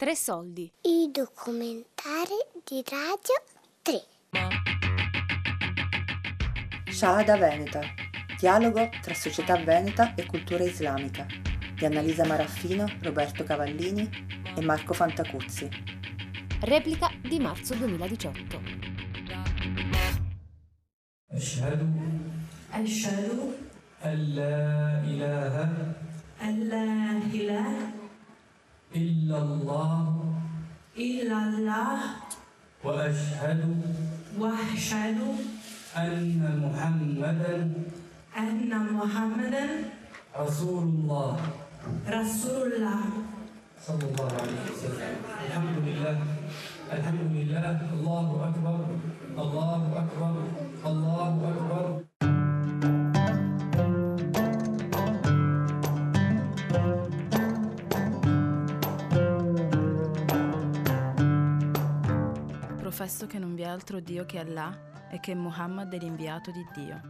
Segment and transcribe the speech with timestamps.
[0.00, 0.72] Tre soldi.
[0.80, 3.36] I documentari di Radio
[3.82, 4.02] 3.
[6.90, 7.82] Shahada Veneta.
[8.38, 11.26] Dialogo tra società veneta e cultura islamica.
[11.74, 14.08] Di Annalisa Maraffino, Roberto Cavallini
[14.56, 15.68] e Marco Fantacuzzi.
[16.62, 18.60] Replica di marzo 2018.
[21.30, 21.86] Ashhadu.
[22.70, 23.54] Ashhadu.
[24.00, 25.94] Allah ilaha.
[26.38, 27.99] Allah ilaha.
[28.90, 30.02] إلا الله
[30.98, 31.98] إلا الله
[32.84, 33.62] وأشهد
[34.38, 35.18] وأشهد
[35.96, 37.56] أن محمدا
[38.38, 39.66] أن محمدا
[40.36, 41.36] رسول الله
[42.08, 43.02] رسول الله
[43.86, 45.14] صلى الله عليه وسلم.
[45.46, 46.18] الحمد لله
[46.92, 48.78] الحمد لله الله أكبر
[49.38, 50.34] الله أكبر
[50.86, 52.09] الله أكبر.
[63.10, 66.64] Professo che non vi è altro Dio che Allah e che Muhammad è l'inviato di
[66.72, 67.00] Dio.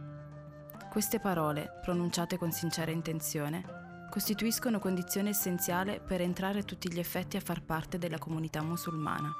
[0.89, 7.37] Queste parole, pronunciate con sincera intenzione, costituiscono condizione essenziale per entrare a tutti gli effetti
[7.37, 9.31] a far parte della comunità musulmana.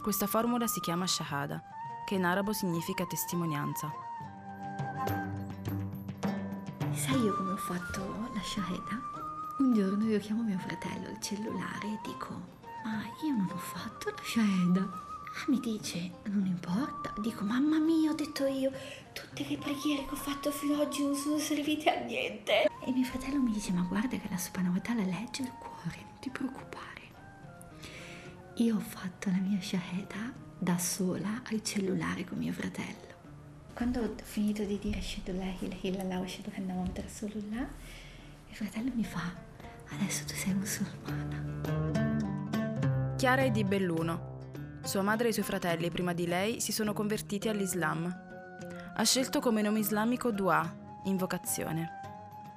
[0.00, 1.60] Questa formula si chiama Shahada,
[2.06, 3.90] che in arabo significa testimonianza.
[6.92, 9.00] Sai io come ho fatto la shahada?
[9.58, 12.32] Un giorno io chiamo mio fratello al cellulare e dico,
[12.84, 15.03] ma io non ho fatto la shahada.
[15.36, 17.12] Ah, mi dice, non importa.
[17.18, 18.70] Dico, mamma mia, ho detto io,
[19.12, 22.66] tutte le preghiere che ho fatto fino ad oggi non sono servite a niente.
[22.66, 25.96] E mio fratello mi dice, ma guarda che la subhanahu wa ta'ala legge il cuore,
[25.96, 27.02] non ti preoccupare.
[28.58, 33.12] Io ho fatto la mia shahada da sola al cellulare con mio fratello.
[33.74, 37.66] Quando ho finito di dire Shadu la ilaha illallah wa shadu anna Muhammad Rasulullah,
[38.46, 39.34] mio fratello mi fa,
[39.90, 41.42] adesso tu sei musulmana.
[43.16, 44.33] Chiara è di Belluno.
[44.84, 48.04] Sua madre e i suoi fratelli, prima di lei, si sono convertiti all'Islam.
[48.96, 50.62] Ha scelto come nome islamico Dua,
[51.04, 52.02] invocazione.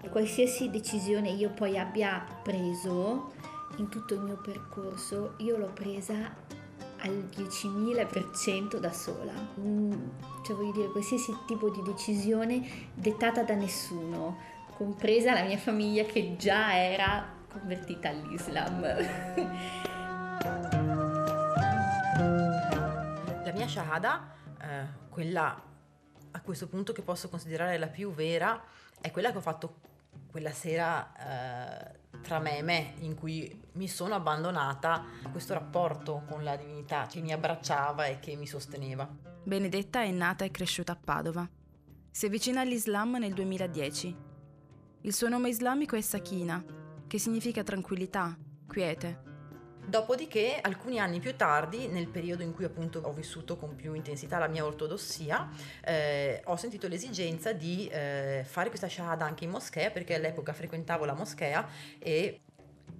[0.09, 3.31] Qualsiasi decisione io poi abbia preso
[3.77, 6.15] in tutto il mio percorso, io l'ho presa
[6.99, 9.33] al 10.000% da sola.
[9.59, 9.93] Mm,
[10.45, 14.37] Cioè voglio dire, qualsiasi tipo di decisione dettata da nessuno,
[14.75, 18.85] compresa la mia famiglia che già era convertita all'Islam.
[22.17, 25.63] La mia shahada, eh, quella
[26.31, 28.61] a questo punto che posso considerare la più vera,
[28.99, 29.79] è quella che ho fatto
[30.29, 36.23] quella sera eh, tra me e me, in cui mi sono abbandonata a questo rapporto
[36.27, 39.07] con la divinità che mi abbracciava e che mi sosteneva.
[39.43, 41.47] Benedetta è nata e cresciuta a Padova.
[42.11, 44.15] Si avvicina all'Islam nel 2010.
[45.01, 46.63] Il suo nome islamico è Sakina,
[47.07, 49.26] che significa tranquillità, quiete.
[49.87, 54.37] Dopodiché, alcuni anni più tardi, nel periodo in cui appunto ho vissuto con più intensità
[54.37, 55.49] la mia ortodossia,
[55.81, 61.05] eh, ho sentito l'esigenza di eh, fare questa shahada anche in moschea perché all'epoca frequentavo
[61.05, 61.65] la moschea
[61.99, 62.41] e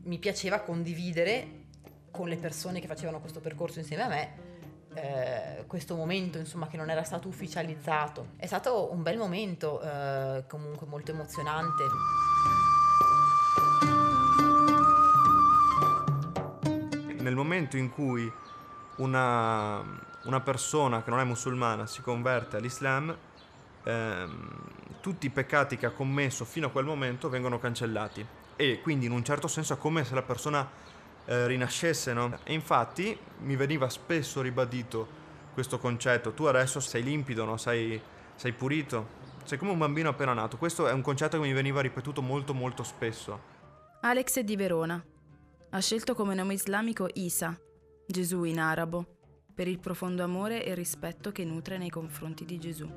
[0.03, 1.65] mi piaceva condividere
[2.09, 4.47] con le persone che facevano questo percorso insieme a me
[4.93, 8.29] eh, questo momento insomma che non era stato ufficializzato.
[8.37, 11.83] È stato un bel momento, eh, comunque molto emozionante.
[17.27, 18.31] Nel momento in cui
[18.97, 19.83] una,
[20.23, 23.15] una persona che non è musulmana si converte all'Islam,
[23.83, 24.49] ehm,
[25.01, 29.11] tutti i peccati che ha commesso fino a quel momento vengono cancellati e quindi in
[29.11, 30.67] un certo senso è come se la persona
[31.25, 32.39] eh, rinascesse, no?
[32.43, 37.57] E infatti mi veniva spesso ribadito questo concetto, tu adesso sei limpido, no?
[37.57, 37.99] sei,
[38.35, 40.57] sei pulito, sei come un bambino appena nato.
[40.57, 43.55] Questo è un concetto che mi veniva ripetuto molto molto spesso.
[44.01, 45.03] Alex è di Verona.
[45.77, 47.55] Ha scelto come nome islamico Isa,
[48.07, 49.05] Gesù in arabo,
[49.53, 52.89] per il profondo amore e rispetto che nutre nei confronti di Gesù.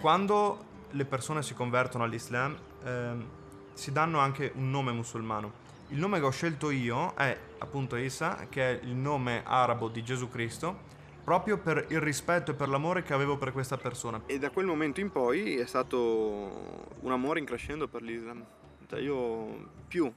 [0.00, 3.24] Quando le persone si convertono all'Islam ehm,
[3.72, 5.52] si danno anche un nome musulmano.
[5.88, 10.04] Il nome che ho scelto io è appunto Isa, che è il nome arabo di
[10.04, 10.78] Gesù Cristo,
[11.24, 14.22] proprio per il rispetto e per l'amore che avevo per questa persona.
[14.26, 18.46] E da quel momento in poi è stato un amore in crescendo per l'Islam.
[18.88, 20.12] Cioè io più,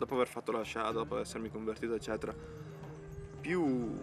[0.00, 2.34] dopo aver fatto la shahada, dopo essermi convertito eccetera,
[3.38, 4.00] più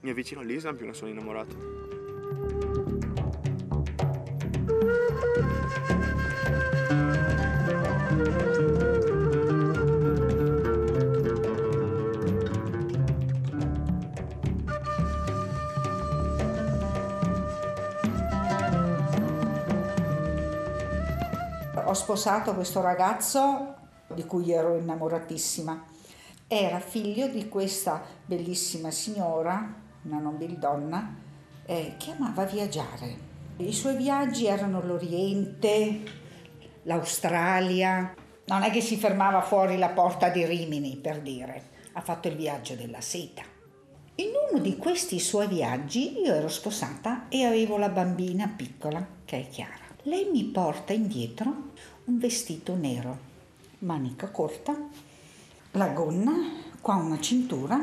[0.00, 1.76] mi avvicino all'Islam, più ne sono innamorato.
[21.82, 23.77] Ho sposato questo ragazzo
[24.14, 25.84] di cui ero innamoratissima.
[26.50, 29.74] era figlio di questa bellissima signora,
[30.04, 31.14] una nobildonna,
[31.66, 33.26] eh, che amava viaggiare.
[33.58, 36.02] I suoi viaggi erano l'Oriente,
[36.84, 38.14] l'Australia.
[38.46, 41.62] Non è che si fermava fuori la porta di Rimini, per dire.
[41.92, 43.42] Ha fatto il viaggio della seta.
[44.14, 49.40] In uno di questi suoi viaggi io ero sposata e avevo la bambina piccola, che
[49.40, 49.86] è Chiara.
[50.04, 51.72] Lei mi porta indietro
[52.04, 53.18] un vestito nero,
[53.80, 54.76] manica corta,
[55.72, 56.32] la gonna,
[56.80, 57.78] qua una cintura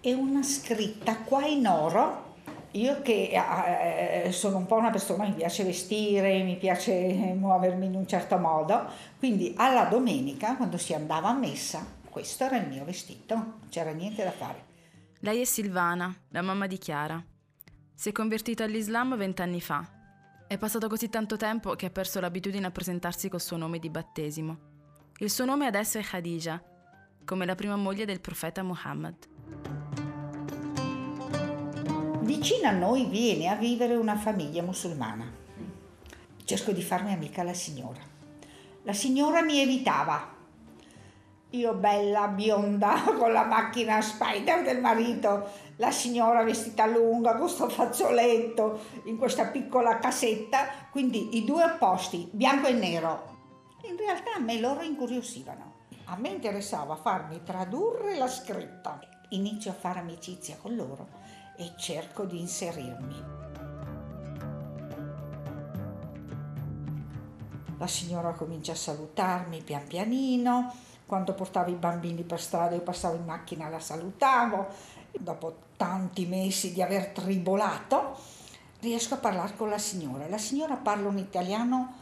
[0.00, 2.28] e una scritta qua in oro.
[2.72, 6.92] Io che eh, sono un po' una persona, mi piace vestire, mi piace
[7.36, 8.88] muovermi in un certo modo,
[9.18, 13.90] quindi alla domenica, quando si andava a messa, questo era il mio vestito, non c'era
[13.90, 14.66] niente da fare.
[15.18, 17.22] Lei è Silvana, la mamma di Chiara.
[17.92, 19.84] Si è convertita all'Islam vent'anni fa.
[20.46, 23.90] È passato così tanto tempo che ha perso l'abitudine a presentarsi col suo nome di
[23.90, 24.69] battesimo.
[25.22, 26.62] Il suo nome adesso è Khadija,
[27.26, 29.16] come la prima moglie del profeta Muhammad.
[32.20, 35.30] Vicino a noi viene a vivere una famiglia musulmana.
[36.42, 38.00] Cerco di farmi amica la signora.
[38.84, 40.26] La signora mi evitava.
[41.50, 47.68] Io bella, bionda, con la macchina spider del marito, la signora vestita lunga, con questo
[47.68, 53.29] fazzoletto, in questa piccola casetta, quindi i due opposti, bianco e nero.
[53.90, 55.78] In realtà a me loro incuriosivano.
[56.04, 59.00] A me interessava farmi tradurre la scritta.
[59.30, 61.08] Inizio a fare amicizia con loro
[61.56, 63.24] e cerco di inserirmi.
[67.78, 70.72] La signora comincia a salutarmi pian pianino,
[71.06, 74.68] quando portavo i bambini per strada io passavo in macchina la salutavo,
[75.18, 78.16] dopo tanti mesi di aver tribolato
[78.80, 80.28] riesco a parlare con la signora.
[80.28, 81.99] La signora parla un italiano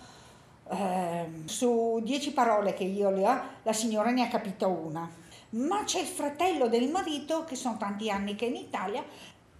[0.71, 5.09] eh, su dieci parole che io le ho, la signora ne ha capito una.
[5.51, 9.03] Ma c'è il fratello del marito, che sono tanti anni che è in Italia,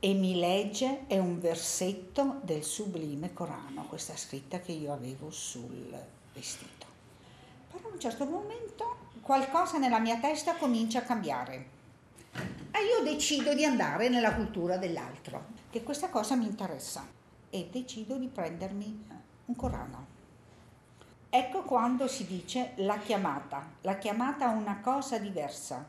[0.01, 5.97] e mi legge è un versetto del sublime Corano, questa scritta che io avevo sul
[6.33, 6.87] vestito.
[7.73, 11.77] Però a un certo momento qualcosa nella mia testa comincia a cambiare.
[12.71, 17.07] E io decido di andare nella cultura dell'altro, che questa cosa mi interessa,
[17.51, 19.07] e decido di prendermi
[19.47, 20.17] un Corano.
[21.31, 23.73] Ecco quando si dice la chiamata.
[23.83, 25.87] La chiamata è una cosa diversa.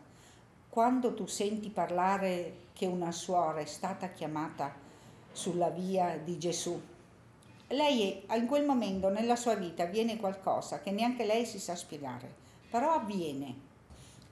[0.67, 4.73] Quando tu senti parlare che una suora è stata chiamata
[5.31, 6.79] sulla via di Gesù,
[7.67, 12.29] lei in quel momento nella sua vita avviene qualcosa che neanche lei si sa spiegare,
[12.69, 13.67] però avviene.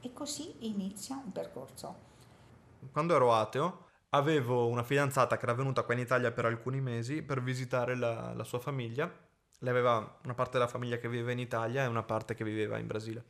[0.02, 1.96] E così inizia un percorso.
[2.92, 7.22] Quando ero ateo avevo una fidanzata che era venuta qua in Italia per alcuni mesi
[7.22, 9.10] per visitare la, la sua famiglia
[9.60, 12.78] lei aveva una parte della famiglia che viveva in Italia e una parte che viveva
[12.78, 13.24] in Brasile.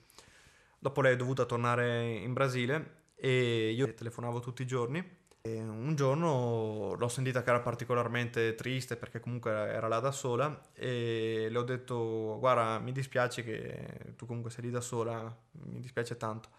[0.80, 5.16] Dopo lei è dovuta tornare in Brasile e io telefonavo tutti i giorni.
[5.42, 10.62] E un giorno l'ho sentita che era particolarmente triste perché comunque era là da sola
[10.74, 15.80] e le ho detto guarda mi dispiace che tu comunque sei lì da sola, mi
[15.80, 16.50] dispiace tanto.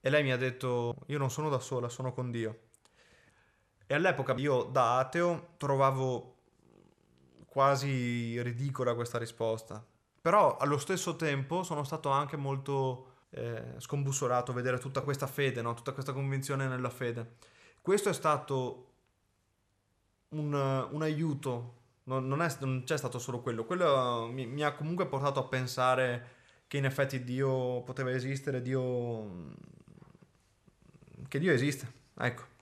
[0.00, 2.60] E lei mi ha detto io non sono da sola, sono con Dio.
[3.86, 6.35] E all'epoca io da ateo trovavo
[7.56, 9.82] quasi ridicola questa risposta.
[10.20, 15.72] Però allo stesso tempo sono stato anche molto eh, scombussolato vedere tutta questa fede, no?
[15.72, 17.36] tutta questa convinzione nella fede.
[17.80, 18.92] Questo è stato
[20.30, 24.74] un, un aiuto, non, non, è, non, c'è stato solo quello, quello mi, mi, ha
[24.74, 26.34] comunque portato a pensare
[26.66, 29.54] che in effetti Dio poteva esistere, Dio...
[31.26, 32.55] che Dio esiste, ecco.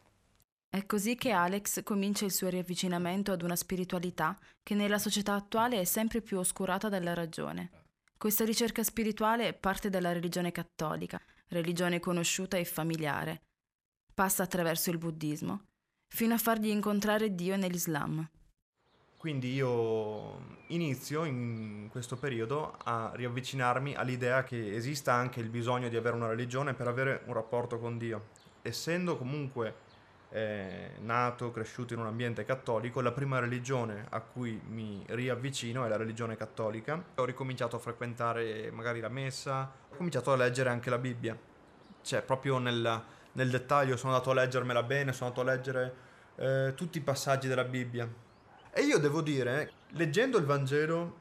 [0.74, 5.78] È così che Alex comincia il suo riavvicinamento ad una spiritualità che nella società attuale
[5.78, 7.70] è sempre più oscurata dalla ragione.
[8.18, 13.42] Questa ricerca spirituale parte dalla religione cattolica, religione conosciuta e familiare.
[14.12, 15.62] Passa attraverso il buddismo,
[16.12, 18.28] fino a fargli incontrare Dio nell'Islam.
[19.16, 25.94] Quindi io inizio in questo periodo a riavvicinarmi all'idea che esista anche il bisogno di
[25.94, 28.30] avere una religione per avere un rapporto con Dio.
[28.60, 29.83] Essendo comunque
[30.34, 35.88] eh, nato, cresciuto in un ambiente cattolico, la prima religione a cui mi riavvicino è
[35.88, 37.00] la religione cattolica.
[37.14, 41.38] Ho ricominciato a frequentare magari la messa, ho cominciato a leggere anche la Bibbia,
[42.02, 45.94] cioè proprio nel, nel dettaglio sono andato a leggermela bene, sono andato a leggere
[46.34, 48.08] eh, tutti i passaggi della Bibbia.
[48.72, 51.18] E io devo dire, leggendo il Vangelo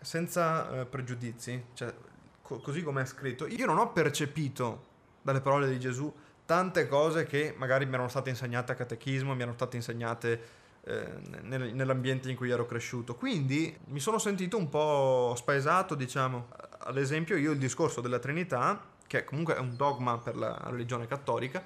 [0.00, 1.94] senza eh, pregiudizi, cioè
[2.42, 4.88] co- così come è scritto, io non ho percepito
[5.22, 6.12] dalle parole di Gesù
[6.50, 10.40] tante cose che magari mi erano state insegnate a catechismo, mi erano state insegnate
[10.82, 11.06] eh,
[11.42, 13.14] nell'ambiente in cui ero cresciuto.
[13.14, 16.48] Quindi mi sono sentito un po' spaesato, diciamo.
[16.78, 21.06] Ad esempio, io il discorso della Trinità che comunque è un dogma per la religione
[21.06, 21.62] cattolica,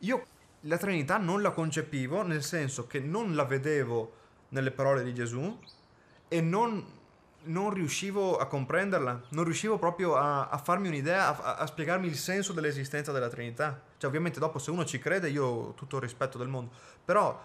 [0.00, 0.26] io
[0.60, 4.12] la Trinità non la concepivo nel senso che non la vedevo
[4.50, 5.58] nelle parole di Gesù
[6.28, 6.84] e non,
[7.46, 12.16] non riuscivo a comprenderla, non riuscivo proprio a, a farmi un'idea, a, a, spiegarmi il
[12.16, 13.80] senso dell'esistenza della Trinità.
[13.96, 16.70] Cioè ovviamente dopo se uno ci crede io ho tutto il rispetto del mondo,
[17.04, 17.40] però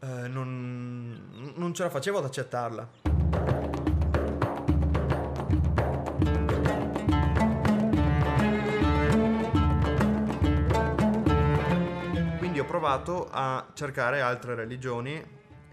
[0.00, 3.24] eh, non, non ce la facevo ad accettarla.
[12.66, 15.24] provato a cercare altre religioni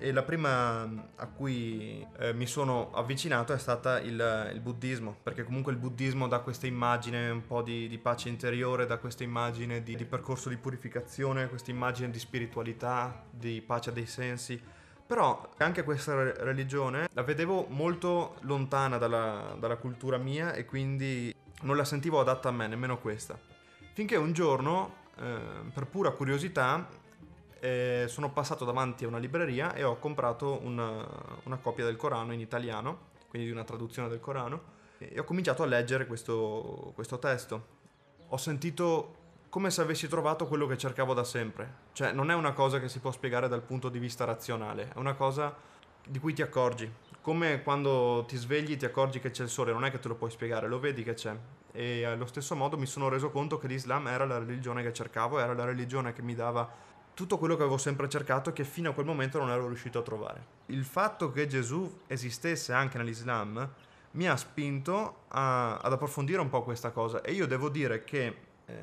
[0.03, 0.81] e la prima
[1.15, 6.27] a cui eh, mi sono avvicinato è stata il, il, buddismo, perché comunque il buddismo
[6.27, 10.49] dà questa immagine un po' di, di pace interiore, dà questa immagine di, di percorso
[10.49, 14.61] di purificazione, questa immagine di spiritualità, di pace dei sensi.
[15.07, 21.77] Però anche questa religione la vedevo molto lontana dalla, dalla cultura mia e quindi non
[21.77, 23.39] la sentivo adatta a me, nemmeno questa.
[23.93, 25.39] Finché un giorno, eh,
[25.73, 26.89] per pura curiosità,
[27.63, 31.07] eh, sono passato davanti a una libreria e ho comprato una,
[31.43, 34.61] una, copia del Corano in italiano, quindi di una traduzione del Corano,
[34.97, 37.67] e ho cominciato a leggere questo, questo testo.
[38.27, 41.75] Ho sentito come se avessi trovato quello che cercavo da sempre.
[41.93, 44.97] Cioè, non è una cosa che si può spiegare dal punto di vista razionale, è
[44.97, 45.55] una cosa
[46.05, 46.91] di cui ti accorgi.
[47.21, 50.15] Come quando ti svegli ti accorgi che c'è il sole, non è che te lo
[50.15, 51.33] puoi spiegare, lo vedi che c'è.
[51.71, 55.39] E allo stesso modo mi sono reso conto che l'Islam era la religione che cercavo,
[55.39, 58.89] era la religione che mi dava tutto quello che avevo sempre cercato e che fino
[58.89, 60.45] a quel momento non ero riuscito a trovare.
[60.67, 63.69] Il fatto che Gesù esistesse anche nell'Islam
[64.11, 68.37] mi ha spinto a, ad approfondire un po' questa cosa e io devo dire che
[68.65, 68.75] eh,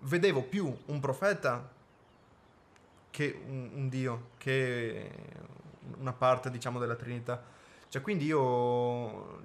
[0.00, 1.76] vedevo più un profeta
[3.10, 5.10] che un, un, Dio, che
[5.98, 7.42] una parte diciamo della Trinità.
[7.88, 9.40] Cioè quindi io,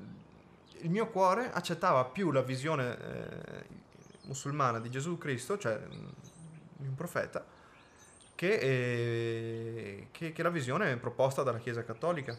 [0.81, 3.65] il mio cuore accettava più la visione eh,
[4.23, 7.43] musulmana di Gesù Cristo, cioè di un profeta,
[8.35, 12.37] che, eh, che, che la visione proposta dalla Chiesa Cattolica.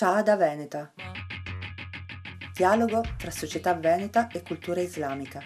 [0.00, 0.94] Shahada Veneta.
[2.54, 5.42] Dialogo tra società veneta e cultura islamica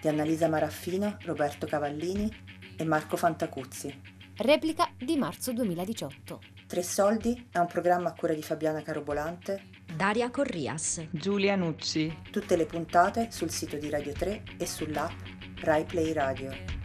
[0.00, 2.30] di Annalisa Maraffino, Roberto Cavallini
[2.76, 4.00] e Marco Fantacuzzi.
[4.36, 6.40] Replica di marzo 2018.
[6.68, 12.22] Tre soldi è un programma a cura di Fabiana Carobolante, Daria Corrias, Giulia Nucci.
[12.30, 15.25] Tutte le puntate sul sito di Radio 3 e sull'app
[15.64, 16.75] Rai Play Radio.